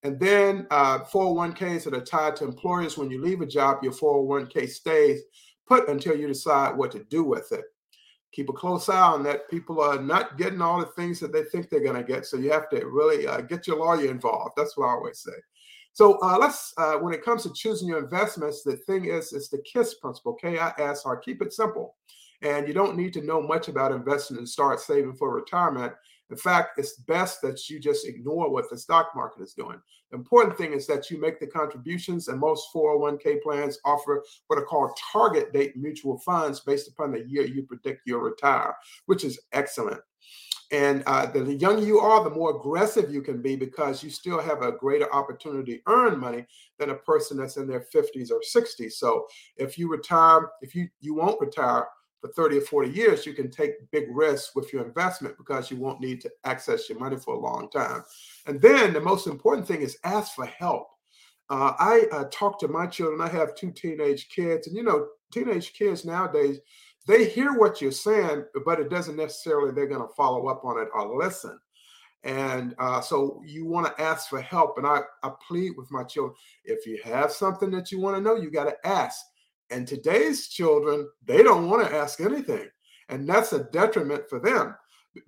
And 0.03 0.19
then 0.19 0.67
uh, 0.71 1.01
401ks 1.01 1.85
that 1.85 1.95
are 1.95 2.05
tied 2.05 2.37
to 2.37 2.45
employers. 2.45 2.99
When 2.99 3.11
you 3.11 3.23
leave 3.23 3.41
a 3.41 3.47
job 3.47 3.83
your 3.83 3.93
401k 3.93 4.69
stays 4.69 5.23
put 5.67 5.89
until 5.89 6.17
you 6.17 6.27
decide 6.27 6.77
what 6.77 6.91
to 6.93 7.05
do 7.05 7.25
with 7.25 7.53
it. 7.53 7.65
Keep 8.33 8.49
a 8.51 8.53
close 8.53 8.89
eye 8.89 9.01
on 9.01 9.23
that. 9.23 9.49
People 9.49 9.81
are 9.81 10.01
not 10.01 10.37
getting 10.37 10.61
all 10.61 10.81
the 10.81 10.87
things 10.87 11.21
that 11.21 11.33
they 11.33 11.45
think 11.45 11.71
they're 11.71 11.81
going 11.81 11.95
to 11.95 12.03
get 12.03 12.27
so 12.27 12.37
you 12.37 12.51
have 12.51 12.69
to 12.71 12.85
really 12.87 13.27
uh, 13.27 13.41
get 13.43 13.67
your 13.67 13.77
lawyer 13.77 14.11
involved. 14.11 14.55
That's 14.57 14.77
what 14.77 14.87
i 14.87 14.91
always 14.91 15.21
say 15.21 15.33
so 15.95 16.19
uh, 16.23 16.37
let's, 16.39 16.75
uh, 16.77 16.95
when 16.95 17.15
it 17.15 17.25
comes 17.25 17.45
to 17.45 17.53
choosing 17.53 17.87
your 17.87 18.03
investments, 18.03 18.65
the 18.65 18.77
thing 18.77 19.05
is, 19.05 19.33
it's 19.33 19.49
the 19.49 19.63
KISS 19.63 19.95
principle, 19.95 20.35
K-I-S-R. 20.35 21.17
Keep 21.19 21.41
it 21.41 21.53
simple. 21.53 21.95
And 22.43 22.67
you 22.67 22.75
don't 22.75 22.97
need 22.97 23.13
to 23.13 23.23
know 23.23 23.41
much 23.41 23.69
about 23.69 23.93
investing 23.93 24.37
and 24.37 24.49
start 24.49 24.81
saving 24.81 25.15
for 25.15 25.33
retirement. 25.33 25.93
In 26.31 26.37
fact, 26.37 26.81
it's 26.81 26.97
best 26.97 27.41
that 27.43 27.71
you 27.71 27.79
just 27.79 28.09
ignore 28.09 28.51
what 28.51 28.69
the 28.69 28.77
stock 28.77 29.13
market 29.15 29.43
is 29.43 29.53
doing. 29.53 29.81
The 30.11 30.17
important 30.17 30.59
thing 30.59 30.73
is 30.73 30.85
that 30.89 31.13
you 31.13 31.21
make 31.21 31.39
the 31.39 31.47
contributions, 31.47 32.27
and 32.27 32.41
most 32.41 32.69
401k 32.75 33.41
plans 33.43 33.79
offer 33.85 34.25
what 34.49 34.59
are 34.59 34.65
called 34.65 34.99
target 35.13 35.53
date 35.53 35.77
mutual 35.77 36.19
funds 36.19 36.59
based 36.59 36.89
upon 36.89 37.13
the 37.13 37.25
year 37.29 37.47
you 37.47 37.63
predict 37.63 38.01
you'll 38.05 38.19
retire, 38.19 38.75
which 39.07 39.23
is 39.23 39.39
excellent. 39.53 40.01
And 40.75 41.05
uh, 41.07 41.27
the 41.27 41.55
younger 41.55 41.87
you 41.87 42.01
are, 42.01 42.25
the 42.25 42.31
more 42.31 42.57
aggressive 42.57 43.13
you 43.13 43.23
can 43.23 43.41
be 43.41 43.55
because 43.55 44.03
you 44.03 44.11
still 44.11 44.41
have 44.41 44.63
a 44.63 44.73
greater 44.73 45.13
opportunity 45.15 45.77
to 45.77 45.83
earn 45.87 46.19
money 46.19 46.47
than 46.81 46.91
a 46.91 46.97
person 46.97 47.37
that's 47.37 47.57
in 47.57 47.69
their 47.69 47.87
50s 47.95 48.33
or 48.33 48.41
60s. 48.41 48.95
So 48.95 49.29
if 49.57 49.79
you 49.79 49.89
retire, 49.89 50.51
if 50.63 50.75
you 50.75 50.89
you 51.01 51.15
won't 51.15 51.41
retire 51.41 51.87
for 52.21 52.27
30 52.33 52.59
or 52.59 52.63
40 52.63 52.91
years, 52.91 53.25
you 53.25 53.35
can 53.35 53.53
take 53.53 53.89
big 53.93 54.07
risks 54.11 54.57
with 54.57 54.73
your 54.73 54.85
investment 54.85 55.39
because 55.39 55.71
you 55.71 55.77
won't 55.77 56.01
need 56.01 56.21
to 56.23 56.31
access 56.43 56.89
your 56.89 56.99
money 56.99 57.19
for 57.19 57.35
a 57.35 57.39
long 57.39 57.71
time. 57.71 58.03
And 58.47 58.61
then 58.61 58.93
the 58.93 59.01
most 59.01 59.29
important 59.29 59.69
thing 59.69 59.81
is 59.81 59.99
ask 60.03 60.35
for 60.35 60.47
help. 60.47 60.89
Uh, 61.51 61.75
I 61.79 62.07
uh, 62.11 62.25
talk 62.33 62.59
to 62.61 62.69
my 62.69 62.89
children. 62.89 63.21
I 63.21 63.29
have 63.29 63.55
two 63.55 63.71
teenage 63.71 64.29
kids, 64.29 64.67
and 64.67 64.77
you 64.77 64.83
know, 64.83 65.07
teenage 65.31 65.73
kids 65.73 66.05
nowadays 66.05 66.59
they 67.07 67.29
hear 67.29 67.53
what 67.53 67.81
you're 67.81 67.93
saying, 67.93 68.45
but 68.65 68.81
it 68.81 68.91
doesn't 68.91 69.17
necessarily 69.17 69.73
they're 69.73 69.87
going 69.87 70.07
to 70.07 70.15
follow 70.15 70.47
up 70.49 70.65
on 70.65 70.81
it 70.81 70.89
or 70.95 71.17
listen. 71.17 71.59
And 72.25 72.75
uh, 72.79 73.03
so 73.03 73.43
you 73.45 73.67
want 73.67 73.87
to 73.87 74.03
ask 74.03 74.31
for 74.31 74.41
help. 74.41 74.79
And 74.79 74.87
I, 74.87 75.01
I 75.23 75.31
plead 75.47 75.73
with 75.77 75.91
my 75.91 76.05
children 76.05 76.35
if 76.65 76.87
you 76.87 76.99
have 77.05 77.31
something 77.31 77.71
that 77.73 77.93
you 77.93 78.01
want 78.01 78.17
to 78.17 78.23
know, 78.23 78.37
you 78.37 78.51
got 78.51 78.65
to 78.65 78.87
ask. 78.87 79.21
And 79.71 79.87
today's 79.87 80.49
children, 80.49 81.09
they 81.25 81.43
don't 81.43 81.69
want 81.69 81.87
to 81.87 81.95
ask 81.95 82.21
anything. 82.21 82.69
And 83.11 83.29
that's 83.29 83.53
a 83.53 83.65
detriment 83.65 84.29
for 84.31 84.39
them. 84.41 84.75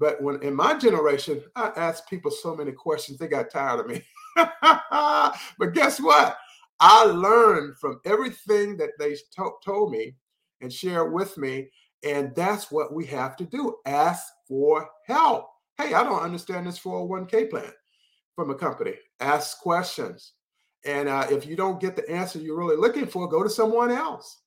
But 0.01 0.23
when 0.23 0.43
in 0.43 0.55
my 0.55 0.77
generation, 0.79 1.43
I 1.55 1.71
asked 1.77 2.09
people 2.09 2.31
so 2.31 2.57
many 2.57 2.73
questions, 2.73 3.19
they 3.19 3.29
got 3.29 3.51
tired 3.51 3.81
of 3.81 3.87
me. 3.87 4.03
but 4.37 5.75
guess 5.75 6.01
what? 6.01 6.39
I 6.81 7.05
learned 7.05 7.79
from 7.79 8.01
everything 8.05 8.77
that 8.79 8.91
they 8.99 9.15
to- 9.37 9.57
told 9.65 9.93
me 9.93 10.15
and 10.61 10.73
share 10.73 11.07
with 11.07 11.37
me. 11.39 11.69
And 12.05 12.35
that's 12.35 12.71
what 12.71 12.93
we 12.93 13.07
have 13.07 13.37
to 13.37 13.45
do 13.45 13.77
ask 13.87 14.23
for 14.47 14.89
help. 15.07 15.49
Hey, 15.79 15.95
I 15.95 16.03
don't 16.03 16.23
understand 16.23 16.67
this 16.67 16.79
401k 16.79 17.51
plan 17.51 17.73
from 18.35 18.51
a 18.51 18.55
company. 18.55 18.95
Ask 19.21 19.61
questions. 19.61 20.33
And 20.85 21.09
uh, 21.09 21.27
if 21.31 21.47
you 21.47 21.57
don't 21.57 21.81
get 21.81 21.97
the 21.97 22.09
answer 22.09 22.39
you're 22.39 22.59
really 22.59 22.77
looking 22.77 23.07
for, 23.07 23.29
go 23.29 23.43
to 23.43 23.51
someone 23.51 23.91
else. 23.91 24.43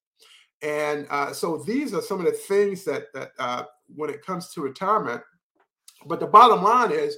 And 0.62 1.08
uh, 1.10 1.34
so 1.34 1.58
these 1.58 1.94
are 1.94 2.02
some 2.02 2.20
of 2.20 2.26
the 2.26 2.32
things 2.32 2.84
that, 2.86 3.14
that 3.14 3.32
uh, 3.40 3.64
when 3.96 4.10
it 4.10 4.26
comes 4.26 4.50
to 4.54 4.62
retirement, 4.62 5.22
but 6.06 6.20
the 6.20 6.28
bottom 6.28 6.64
line 6.64 6.92
is, 6.92 7.18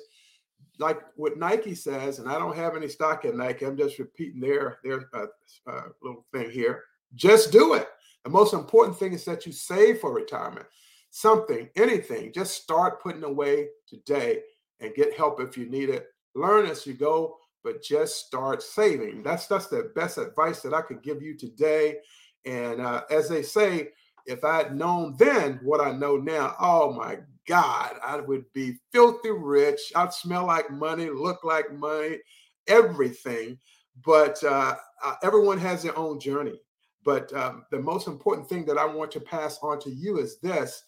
like 0.80 1.00
what 1.16 1.38
Nike 1.38 1.76
says, 1.76 2.20
and 2.20 2.30
I 2.30 2.40
don't 2.40 2.56
have 2.56 2.76
any 2.76 2.88
stock 2.88 3.26
in 3.26 3.38
Nike. 3.38 3.66
I'm 3.66 3.78
just 3.78 4.00
repeating 4.00 4.42
their 4.42 4.80
their 4.84 5.10
uh, 5.14 5.28
uh, 5.68 5.82
little 6.02 6.26
thing 6.34 6.50
here. 6.50 6.84
Just 7.14 7.52
do 7.52 7.76
it. 7.76 7.88
The 8.24 8.30
most 8.30 8.54
important 8.54 8.98
thing 8.98 9.14
is 9.14 9.26
that 9.26 9.46
you 9.46 9.52
save 9.52 10.00
for 10.00 10.14
retirement. 10.14 10.66
Something, 11.10 11.70
anything, 11.76 12.32
just 12.34 12.62
start 12.62 13.02
putting 13.02 13.24
away 13.24 13.68
today 13.88 14.42
and 14.80 14.94
get 14.96 15.18
help 15.18 15.42
if 15.42 15.58
you 15.58 15.70
need 15.70 15.90
it. 15.90 16.08
Learn 16.36 16.66
as 16.66 16.88
you 16.88 16.94
go, 16.94 17.38
but 17.64 17.84
just 17.84 18.26
start 18.26 18.64
saving. 18.64 19.24
That's 19.24 19.48
that's 19.48 19.68
the 19.68 19.92
best 19.96 20.18
advice 20.18 20.62
that 20.62 20.74
I 20.74 20.82
could 20.82 21.04
give 21.04 21.22
you 21.22 21.36
today. 21.38 21.98
And 22.46 22.80
uh, 22.80 23.04
as 23.10 23.28
they 23.28 23.44
say, 23.44 23.90
if 24.26 24.44
I 24.44 24.58
had 24.58 24.76
known 24.76 25.16
then 25.18 25.60
what 25.64 25.82
I 25.82 25.92
know 25.92 26.18
now, 26.18 26.56
oh 26.60 26.94
my 26.94 27.20
God, 27.48 27.96
I 28.04 28.18
would 28.18 28.46
be 28.54 28.78
filthy 28.92 29.32
rich. 29.32 29.92
I'd 29.96 30.14
smell 30.14 30.46
like 30.46 30.72
money, 30.72 31.10
look 31.10 31.44
like 31.44 31.74
money, 31.74 32.20
everything. 32.68 33.60
But 34.06 34.42
uh, 34.44 34.76
uh, 35.04 35.16
everyone 35.24 35.58
has 35.60 35.84
their 35.84 35.98
own 35.98 36.20
journey. 36.20 36.60
But 37.04 37.34
um, 37.34 37.66
the 37.72 37.80
most 37.80 38.08
important 38.08 38.48
thing 38.48 38.66
that 38.66 38.78
I 38.78 38.86
want 38.86 39.12
to 39.12 39.20
pass 39.20 39.60
on 39.62 39.80
to 39.82 39.90
you 39.90 40.20
is 40.20 40.40
this 40.40 40.84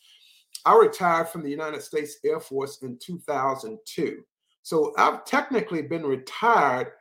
I 0.66 0.78
retired 0.78 1.28
from 1.30 1.44
the 1.44 1.50
United 1.50 1.82
States 1.82 2.18
Air 2.24 2.40
Force 2.40 2.80
in 2.84 2.98
2002. 2.98 4.24
So 4.62 4.94
I've 4.98 5.26
technically 5.26 5.82
been 5.82 6.06
retired 6.06 6.94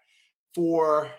for, 0.55 1.11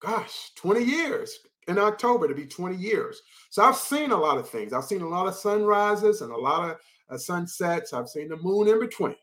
gosh, 0.00 0.50
20 0.56 0.84
years 0.84 1.38
in 1.68 1.78
October 1.78 2.28
to 2.28 2.34
be 2.34 2.46
20 2.46 2.76
years. 2.76 3.22
So 3.50 3.62
I've 3.62 3.76
seen 3.76 4.10
a 4.10 4.16
lot 4.16 4.38
of 4.38 4.48
things. 4.48 4.72
I've 4.72 4.84
seen 4.84 5.00
a 5.00 5.08
lot 5.08 5.26
of 5.26 5.34
sunrises 5.34 6.20
and 6.20 6.32
a 6.32 6.36
lot 6.36 6.70
of 6.70 6.76
uh, 7.08 7.18
sunsets. 7.18 7.92
I've 7.92 8.08
seen 8.08 8.28
the 8.28 8.36
moon 8.36 8.68
in 8.68 8.78
between. 8.78 9.16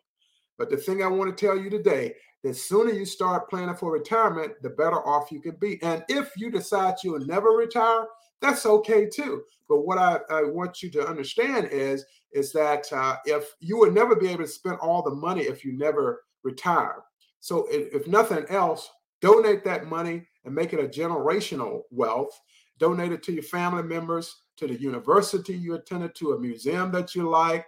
But 0.58 0.70
the 0.70 0.77
thing 0.77 1.03
I 1.03 1.08
want 1.08 1.36
to 1.36 1.46
tell 1.46 1.58
you 1.58 1.70
today 1.70 2.15
the 2.43 2.53
sooner 2.53 2.91
you 2.91 3.05
start 3.05 3.50
planning 3.50 3.75
for 3.75 3.91
retirement, 3.91 4.53
the 4.62 4.69
better 4.69 5.05
off 5.07 5.31
you 5.31 5.41
can 5.41 5.55
be. 5.55 5.81
And 5.81 6.03
if 6.09 6.31
you 6.35 6.51
decide 6.51 6.95
you'll 7.03 7.25
never 7.25 7.50
retire, 7.50 8.05
that's 8.41 8.65
okay 8.65 9.07
too. 9.07 9.43
But 9.69 9.85
what 9.85 9.97
I, 9.97 10.19
I 10.29 10.43
want 10.43 10.83
you 10.83 10.89
to 10.91 11.07
understand 11.07 11.69
is, 11.71 12.05
is 12.33 12.51
that 12.51 12.91
uh, 12.91 13.15
if 13.25 13.55
you 13.62 13.77
will 13.77 13.91
never 13.91 14.15
be 14.15 14.27
able 14.27 14.43
to 14.43 14.50
spend 14.50 14.77
all 14.79 15.01
the 15.01 15.15
money 15.15 15.43
if 15.43 15.63
you 15.63 15.77
never 15.77 16.23
retire. 16.43 17.03
So 17.39 17.67
if, 17.71 17.93
if 17.93 18.07
nothing 18.07 18.45
else, 18.50 18.89
donate 19.21 19.63
that 19.63 19.88
money 19.88 20.27
and 20.43 20.53
make 20.53 20.73
it 20.73 20.83
a 20.83 20.88
generational 20.88 21.83
wealth. 21.91 22.38
Donate 22.79 23.13
it 23.13 23.23
to 23.23 23.31
your 23.31 23.43
family 23.43 23.83
members, 23.83 24.35
to 24.57 24.67
the 24.67 24.75
university 24.75 25.53
you 25.53 25.75
attended, 25.75 26.15
to 26.15 26.33
a 26.33 26.39
museum 26.39 26.91
that 26.91 27.15
you 27.15 27.29
like, 27.29 27.65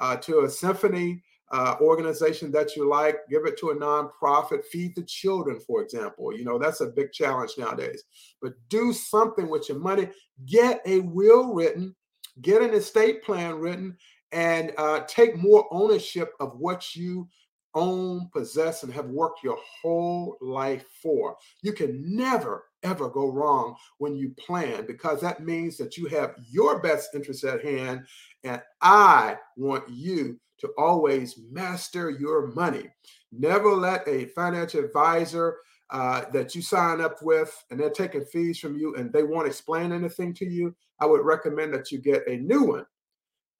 uh, 0.00 0.16
to 0.16 0.40
a 0.40 0.50
symphony 0.50 1.22
uh, 1.52 1.76
organization 1.80 2.50
that 2.52 2.74
you 2.74 2.88
like, 2.88 3.18
give 3.28 3.46
it 3.46 3.58
to 3.58 3.70
a 3.70 3.76
nonprofit, 3.76 4.64
feed 4.64 4.94
the 4.96 5.02
children, 5.02 5.60
for 5.60 5.82
example. 5.82 6.36
You 6.36 6.44
know, 6.44 6.58
that's 6.58 6.80
a 6.80 6.86
big 6.86 7.12
challenge 7.12 7.52
nowadays. 7.56 8.04
But 8.42 8.54
do 8.68 8.92
something 8.92 9.48
with 9.48 9.68
your 9.68 9.78
money. 9.78 10.08
Get 10.46 10.80
a 10.86 11.00
will 11.00 11.54
written, 11.54 11.94
get 12.42 12.62
an 12.62 12.74
estate 12.74 13.22
plan 13.22 13.54
written, 13.56 13.96
and 14.32 14.72
uh, 14.76 15.00
take 15.06 15.36
more 15.36 15.66
ownership 15.70 16.32
of 16.40 16.58
what 16.58 16.96
you 16.96 17.28
own, 17.76 18.28
possess, 18.32 18.82
and 18.82 18.92
have 18.92 19.06
worked 19.06 19.44
your 19.44 19.58
whole 19.80 20.36
life 20.40 20.84
for. 21.00 21.36
You 21.62 21.72
can 21.72 22.16
never, 22.16 22.64
ever 22.82 23.08
go 23.08 23.30
wrong 23.30 23.76
when 23.98 24.16
you 24.16 24.30
plan 24.30 24.86
because 24.86 25.20
that 25.20 25.44
means 25.44 25.76
that 25.76 25.96
you 25.96 26.06
have 26.06 26.34
your 26.50 26.80
best 26.80 27.14
interest 27.14 27.44
at 27.44 27.62
hand. 27.62 28.06
And 28.42 28.60
I 28.80 29.36
want 29.56 29.88
you 29.88 30.40
to 30.58 30.72
always 30.78 31.38
master 31.50 32.10
your 32.10 32.48
money. 32.48 32.88
Never 33.30 33.70
let 33.72 34.08
a 34.08 34.24
financial 34.26 34.82
advisor 34.82 35.58
uh, 35.90 36.24
that 36.32 36.54
you 36.54 36.62
sign 36.62 37.00
up 37.00 37.22
with 37.22 37.64
and 37.70 37.78
they're 37.78 37.90
taking 37.90 38.24
fees 38.24 38.58
from 38.58 38.76
you 38.76 38.96
and 38.96 39.12
they 39.12 39.22
won't 39.22 39.46
explain 39.46 39.92
anything 39.92 40.34
to 40.34 40.46
you. 40.46 40.74
I 40.98 41.06
would 41.06 41.24
recommend 41.24 41.74
that 41.74 41.92
you 41.92 41.98
get 41.98 42.26
a 42.26 42.36
new 42.38 42.62
one. 42.62 42.86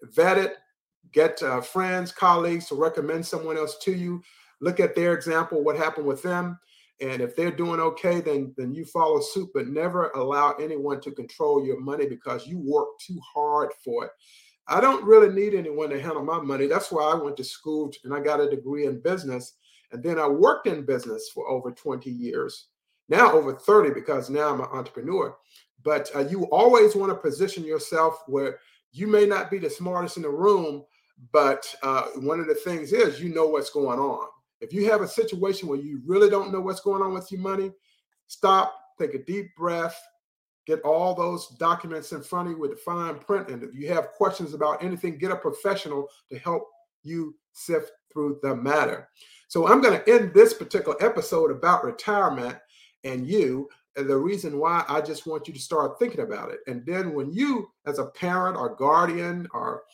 Vet 0.02 0.38
it, 0.38 0.56
get 1.12 1.42
uh, 1.42 1.60
friends, 1.60 2.12
colleagues 2.12 2.66
to 2.68 2.74
recommend 2.74 3.24
someone 3.24 3.56
else 3.56 3.78
to 3.82 3.92
you. 3.92 4.22
Look 4.60 4.80
at 4.80 4.94
their 4.94 5.14
example, 5.14 5.62
what 5.62 5.76
happened 5.76 6.06
with 6.06 6.22
them. 6.22 6.58
And 7.00 7.20
if 7.20 7.36
they're 7.36 7.50
doing 7.50 7.80
okay, 7.80 8.20
then, 8.20 8.54
then 8.56 8.74
you 8.74 8.86
follow 8.86 9.20
suit, 9.20 9.50
but 9.52 9.68
never 9.68 10.08
allow 10.10 10.52
anyone 10.52 11.00
to 11.02 11.10
control 11.10 11.64
your 11.64 11.78
money 11.78 12.06
because 12.06 12.46
you 12.46 12.58
work 12.58 12.88
too 13.06 13.20
hard 13.34 13.70
for 13.84 14.06
it. 14.06 14.10
I 14.68 14.80
don't 14.80 15.04
really 15.04 15.32
need 15.32 15.54
anyone 15.54 15.90
to 15.90 16.00
handle 16.00 16.24
my 16.24 16.40
money. 16.40 16.66
That's 16.66 16.90
why 16.90 17.04
I 17.04 17.14
went 17.14 17.36
to 17.36 17.44
school 17.44 17.92
and 18.04 18.14
I 18.14 18.20
got 18.20 18.40
a 18.40 18.50
degree 18.50 18.86
in 18.86 19.00
business. 19.00 19.54
And 19.92 20.02
then 20.02 20.18
I 20.18 20.26
worked 20.26 20.66
in 20.66 20.84
business 20.84 21.30
for 21.32 21.48
over 21.48 21.70
20 21.70 22.10
years, 22.10 22.68
now 23.08 23.32
over 23.32 23.54
30, 23.54 23.90
because 23.90 24.28
now 24.30 24.52
I'm 24.52 24.60
an 24.60 24.68
entrepreneur. 24.72 25.36
But 25.84 26.10
uh, 26.16 26.26
you 26.26 26.44
always 26.46 26.96
want 26.96 27.12
to 27.12 27.16
position 27.16 27.64
yourself 27.64 28.22
where 28.26 28.58
you 28.90 29.06
may 29.06 29.26
not 29.26 29.50
be 29.50 29.58
the 29.58 29.70
smartest 29.70 30.16
in 30.16 30.24
the 30.24 30.30
room, 30.30 30.84
but 31.32 31.72
uh, 31.82 32.04
one 32.16 32.40
of 32.40 32.46
the 32.46 32.54
things 32.54 32.92
is 32.92 33.20
you 33.20 33.34
know 33.34 33.46
what's 33.46 33.70
going 33.70 33.98
on. 33.98 34.28
If 34.60 34.72
you 34.72 34.90
have 34.90 35.02
a 35.02 35.08
situation 35.08 35.68
where 35.68 35.78
you 35.78 36.00
really 36.06 36.30
don't 36.30 36.52
know 36.52 36.60
what's 36.60 36.80
going 36.80 37.02
on 37.02 37.14
with 37.14 37.30
your 37.30 37.40
money, 37.40 37.72
stop, 38.26 38.74
take 38.98 39.14
a 39.14 39.24
deep 39.24 39.54
breath, 39.56 40.00
get 40.66 40.80
all 40.82 41.14
those 41.14 41.48
documents 41.58 42.12
in 42.12 42.22
front 42.22 42.48
of 42.48 42.52
you 42.52 42.60
with 42.60 42.70
the 42.70 42.76
fine 42.76 43.18
print. 43.18 43.48
And 43.48 43.62
if 43.62 43.74
you 43.74 43.88
have 43.92 44.12
questions 44.12 44.54
about 44.54 44.82
anything, 44.82 45.18
get 45.18 45.30
a 45.30 45.36
professional 45.36 46.08
to 46.30 46.38
help 46.38 46.68
you 47.02 47.36
sift 47.52 47.92
through 48.12 48.40
the 48.42 48.54
matter. 48.54 49.08
So 49.48 49.68
I'm 49.68 49.80
going 49.80 49.98
to 49.98 50.10
end 50.10 50.34
this 50.34 50.54
particular 50.54 50.96
episode 51.04 51.50
about 51.50 51.84
retirement 51.84 52.56
and 53.04 53.26
you. 53.26 53.68
And 53.96 54.08
the 54.08 54.16
reason 54.16 54.58
why 54.58 54.84
I 54.88 55.00
just 55.00 55.26
want 55.26 55.46
you 55.48 55.54
to 55.54 55.60
start 55.60 55.98
thinking 55.98 56.20
about 56.20 56.50
it. 56.50 56.58
And 56.66 56.84
then 56.84 57.14
when 57.14 57.32
you, 57.32 57.70
as 57.86 57.98
a 57.98 58.06
parent 58.06 58.56
or 58.56 58.74
guardian, 58.74 59.46
or 59.52 59.84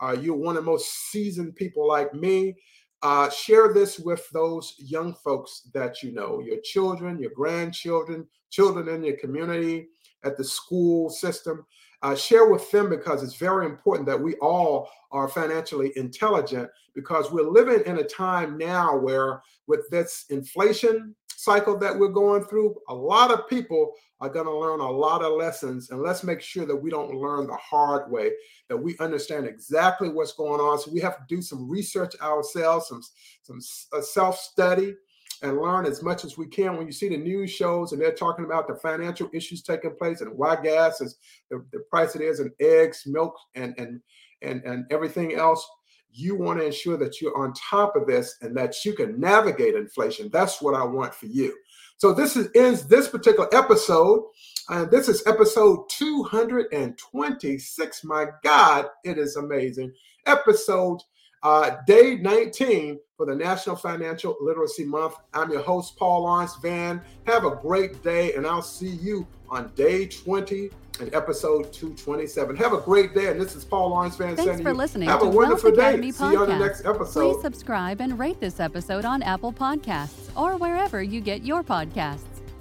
uh, 0.00 0.16
you're 0.20 0.36
one 0.36 0.56
of 0.56 0.64
the 0.64 0.70
most 0.70 1.10
seasoned 1.10 1.56
people 1.56 1.86
like 1.86 2.14
me, 2.14 2.56
uh, 3.02 3.30
share 3.30 3.72
this 3.72 3.98
with 3.98 4.28
those 4.30 4.74
young 4.78 5.14
folks 5.14 5.68
that 5.72 6.02
you 6.02 6.12
know, 6.12 6.40
your 6.40 6.58
children, 6.62 7.18
your 7.18 7.30
grandchildren, 7.30 8.26
children 8.50 8.88
in 8.88 9.02
your 9.02 9.16
community, 9.16 9.88
at 10.24 10.36
the 10.36 10.44
school 10.44 11.08
system. 11.08 11.64
Uh, 12.02 12.14
share 12.14 12.48
with 12.48 12.70
them 12.70 12.88
because 12.88 13.22
it's 13.22 13.34
very 13.34 13.66
important 13.66 14.06
that 14.06 14.20
we 14.20 14.34
all 14.36 14.88
are 15.12 15.28
financially 15.28 15.92
intelligent 15.96 16.68
because 16.94 17.30
we're 17.30 17.48
living 17.48 17.82
in 17.84 17.98
a 17.98 18.04
time 18.04 18.56
now 18.56 18.96
where, 18.96 19.42
with 19.66 19.88
this 19.90 20.24
inflation 20.30 21.14
cycle 21.40 21.78
that 21.78 21.98
we're 21.98 22.08
going 22.08 22.44
through, 22.44 22.76
a 22.88 22.94
lot 22.94 23.30
of 23.30 23.48
people 23.48 23.94
are 24.20 24.28
going 24.28 24.44
to 24.44 24.54
learn 24.54 24.80
a 24.80 24.90
lot 24.90 25.22
of 25.22 25.32
lessons. 25.32 25.90
And 25.90 26.02
let's 26.02 26.22
make 26.22 26.42
sure 26.42 26.66
that 26.66 26.76
we 26.76 26.90
don't 26.90 27.14
learn 27.14 27.46
the 27.46 27.56
hard 27.56 28.10
way, 28.10 28.32
that 28.68 28.76
we 28.76 28.94
understand 28.98 29.46
exactly 29.46 30.10
what's 30.10 30.34
going 30.34 30.60
on. 30.60 30.78
So 30.78 30.90
we 30.92 31.00
have 31.00 31.16
to 31.16 31.24
do 31.34 31.40
some 31.40 31.70
research 31.70 32.14
ourselves, 32.20 32.88
some, 32.88 33.00
some 33.42 33.60
uh, 33.98 34.02
self 34.02 34.38
study 34.38 34.94
and 35.42 35.58
learn 35.58 35.86
as 35.86 36.02
much 36.02 36.26
as 36.26 36.36
we 36.36 36.46
can. 36.46 36.76
When 36.76 36.86
you 36.86 36.92
see 36.92 37.08
the 37.08 37.16
news 37.16 37.50
shows 37.50 37.92
and 37.92 38.02
they're 38.02 38.12
talking 38.12 38.44
about 38.44 38.68
the 38.68 38.76
financial 38.76 39.30
issues 39.32 39.62
taking 39.62 39.96
place 39.96 40.20
and 40.20 40.36
why 40.36 40.60
gas 40.60 41.00
is 41.00 41.16
the, 41.50 41.64
the 41.72 41.80
price 41.90 42.14
it 42.14 42.20
is, 42.20 42.40
and 42.40 42.50
eggs, 42.60 43.04
milk, 43.06 43.34
and 43.54 43.74
and 43.78 44.00
and 44.42 44.62
and 44.64 44.84
everything 44.90 45.34
else, 45.34 45.66
you 46.12 46.36
want 46.36 46.60
to 46.60 46.66
ensure 46.66 46.98
that 46.98 47.20
you're 47.20 47.36
on 47.36 47.52
top 47.54 47.96
of 47.96 48.06
this 48.06 48.36
and 48.42 48.56
that 48.56 48.84
you 48.84 48.92
can 48.94 49.18
navigate 49.20 49.74
inflation. 49.74 50.30
That's 50.32 50.60
what 50.60 50.74
I 50.74 50.84
want 50.84 51.14
for 51.14 51.26
you. 51.26 51.56
So 51.98 52.14
this 52.14 52.36
is 52.36 52.48
ends 52.54 52.84
this 52.84 53.08
particular 53.08 53.48
episode. 53.54 54.24
And 54.68 54.90
this 54.90 55.08
is 55.08 55.26
episode 55.26 55.88
226. 55.90 58.04
My 58.04 58.26
God, 58.42 58.86
it 59.04 59.18
is 59.18 59.36
amazing. 59.36 59.92
Episode 60.26 61.00
uh, 61.42 61.76
day 61.86 62.16
19 62.16 62.98
for 63.16 63.26
the 63.26 63.34
National 63.34 63.76
Financial 63.76 64.36
Literacy 64.40 64.84
Month. 64.84 65.14
I'm 65.34 65.50
your 65.50 65.62
host, 65.62 65.96
Paul 65.96 66.22
Lawrence 66.22 66.56
Van. 66.62 67.02
Have 67.26 67.44
a 67.44 67.56
great 67.56 68.02
day, 68.02 68.34
and 68.34 68.46
I'll 68.46 68.62
see 68.62 68.88
you 68.88 69.26
on 69.48 69.72
day 69.74 70.06
20 70.06 70.70
and 71.00 71.12
episode 71.14 71.72
227. 71.72 72.56
Have 72.56 72.72
a 72.72 72.78
great 72.78 73.14
day, 73.14 73.26
and 73.28 73.40
this 73.40 73.54
is 73.56 73.64
Paul 73.64 73.90
Lawrence 73.90 74.16
Van. 74.16 74.36
Thanks 74.36 74.60
for 74.60 74.74
listening 74.74 75.08
Have 75.08 75.20
to 75.20 75.26
a 75.26 75.30
wonderful 75.30 75.70
Wealth 75.70 75.78
day. 75.78 75.88
Academy 75.88 76.12
See 76.12 76.24
you 76.30 76.38
on 76.38 76.48
the 76.48 76.54
Podcast. 76.54 76.58
next 76.60 76.84
episode. 76.84 77.32
Please 77.34 77.42
subscribe 77.42 78.00
and 78.00 78.18
rate 78.18 78.40
this 78.40 78.60
episode 78.60 79.04
on 79.04 79.22
Apple 79.22 79.52
Podcasts 79.52 80.30
or 80.36 80.56
wherever 80.56 81.02
you 81.02 81.20
get 81.20 81.42
your 81.42 81.62
podcasts. 81.62 82.20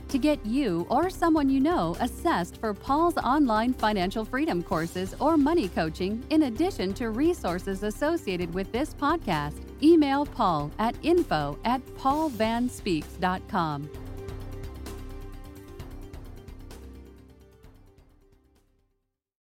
To 0.09 0.17
get 0.17 0.43
you 0.43 0.87
or 0.89 1.09
someone 1.11 1.49
you 1.51 1.59
know 1.59 1.95
assessed 1.99 2.57
for 2.57 2.73
Paul's 2.73 3.17
online 3.17 3.73
financial 3.75 4.25
freedom 4.25 4.63
courses 4.63 5.15
or 5.19 5.37
money 5.37 5.67
coaching, 5.67 6.23
in 6.31 6.43
addition 6.43 6.93
to 6.95 7.11
resources 7.11 7.83
associated 7.83 8.51
with 8.51 8.71
this 8.71 8.95
podcast, 8.95 9.53
email 9.83 10.25
Paul 10.25 10.71
at 10.79 10.95
info 11.03 11.59
at 11.63 11.85
paulvanspeaks.com. 11.97 13.89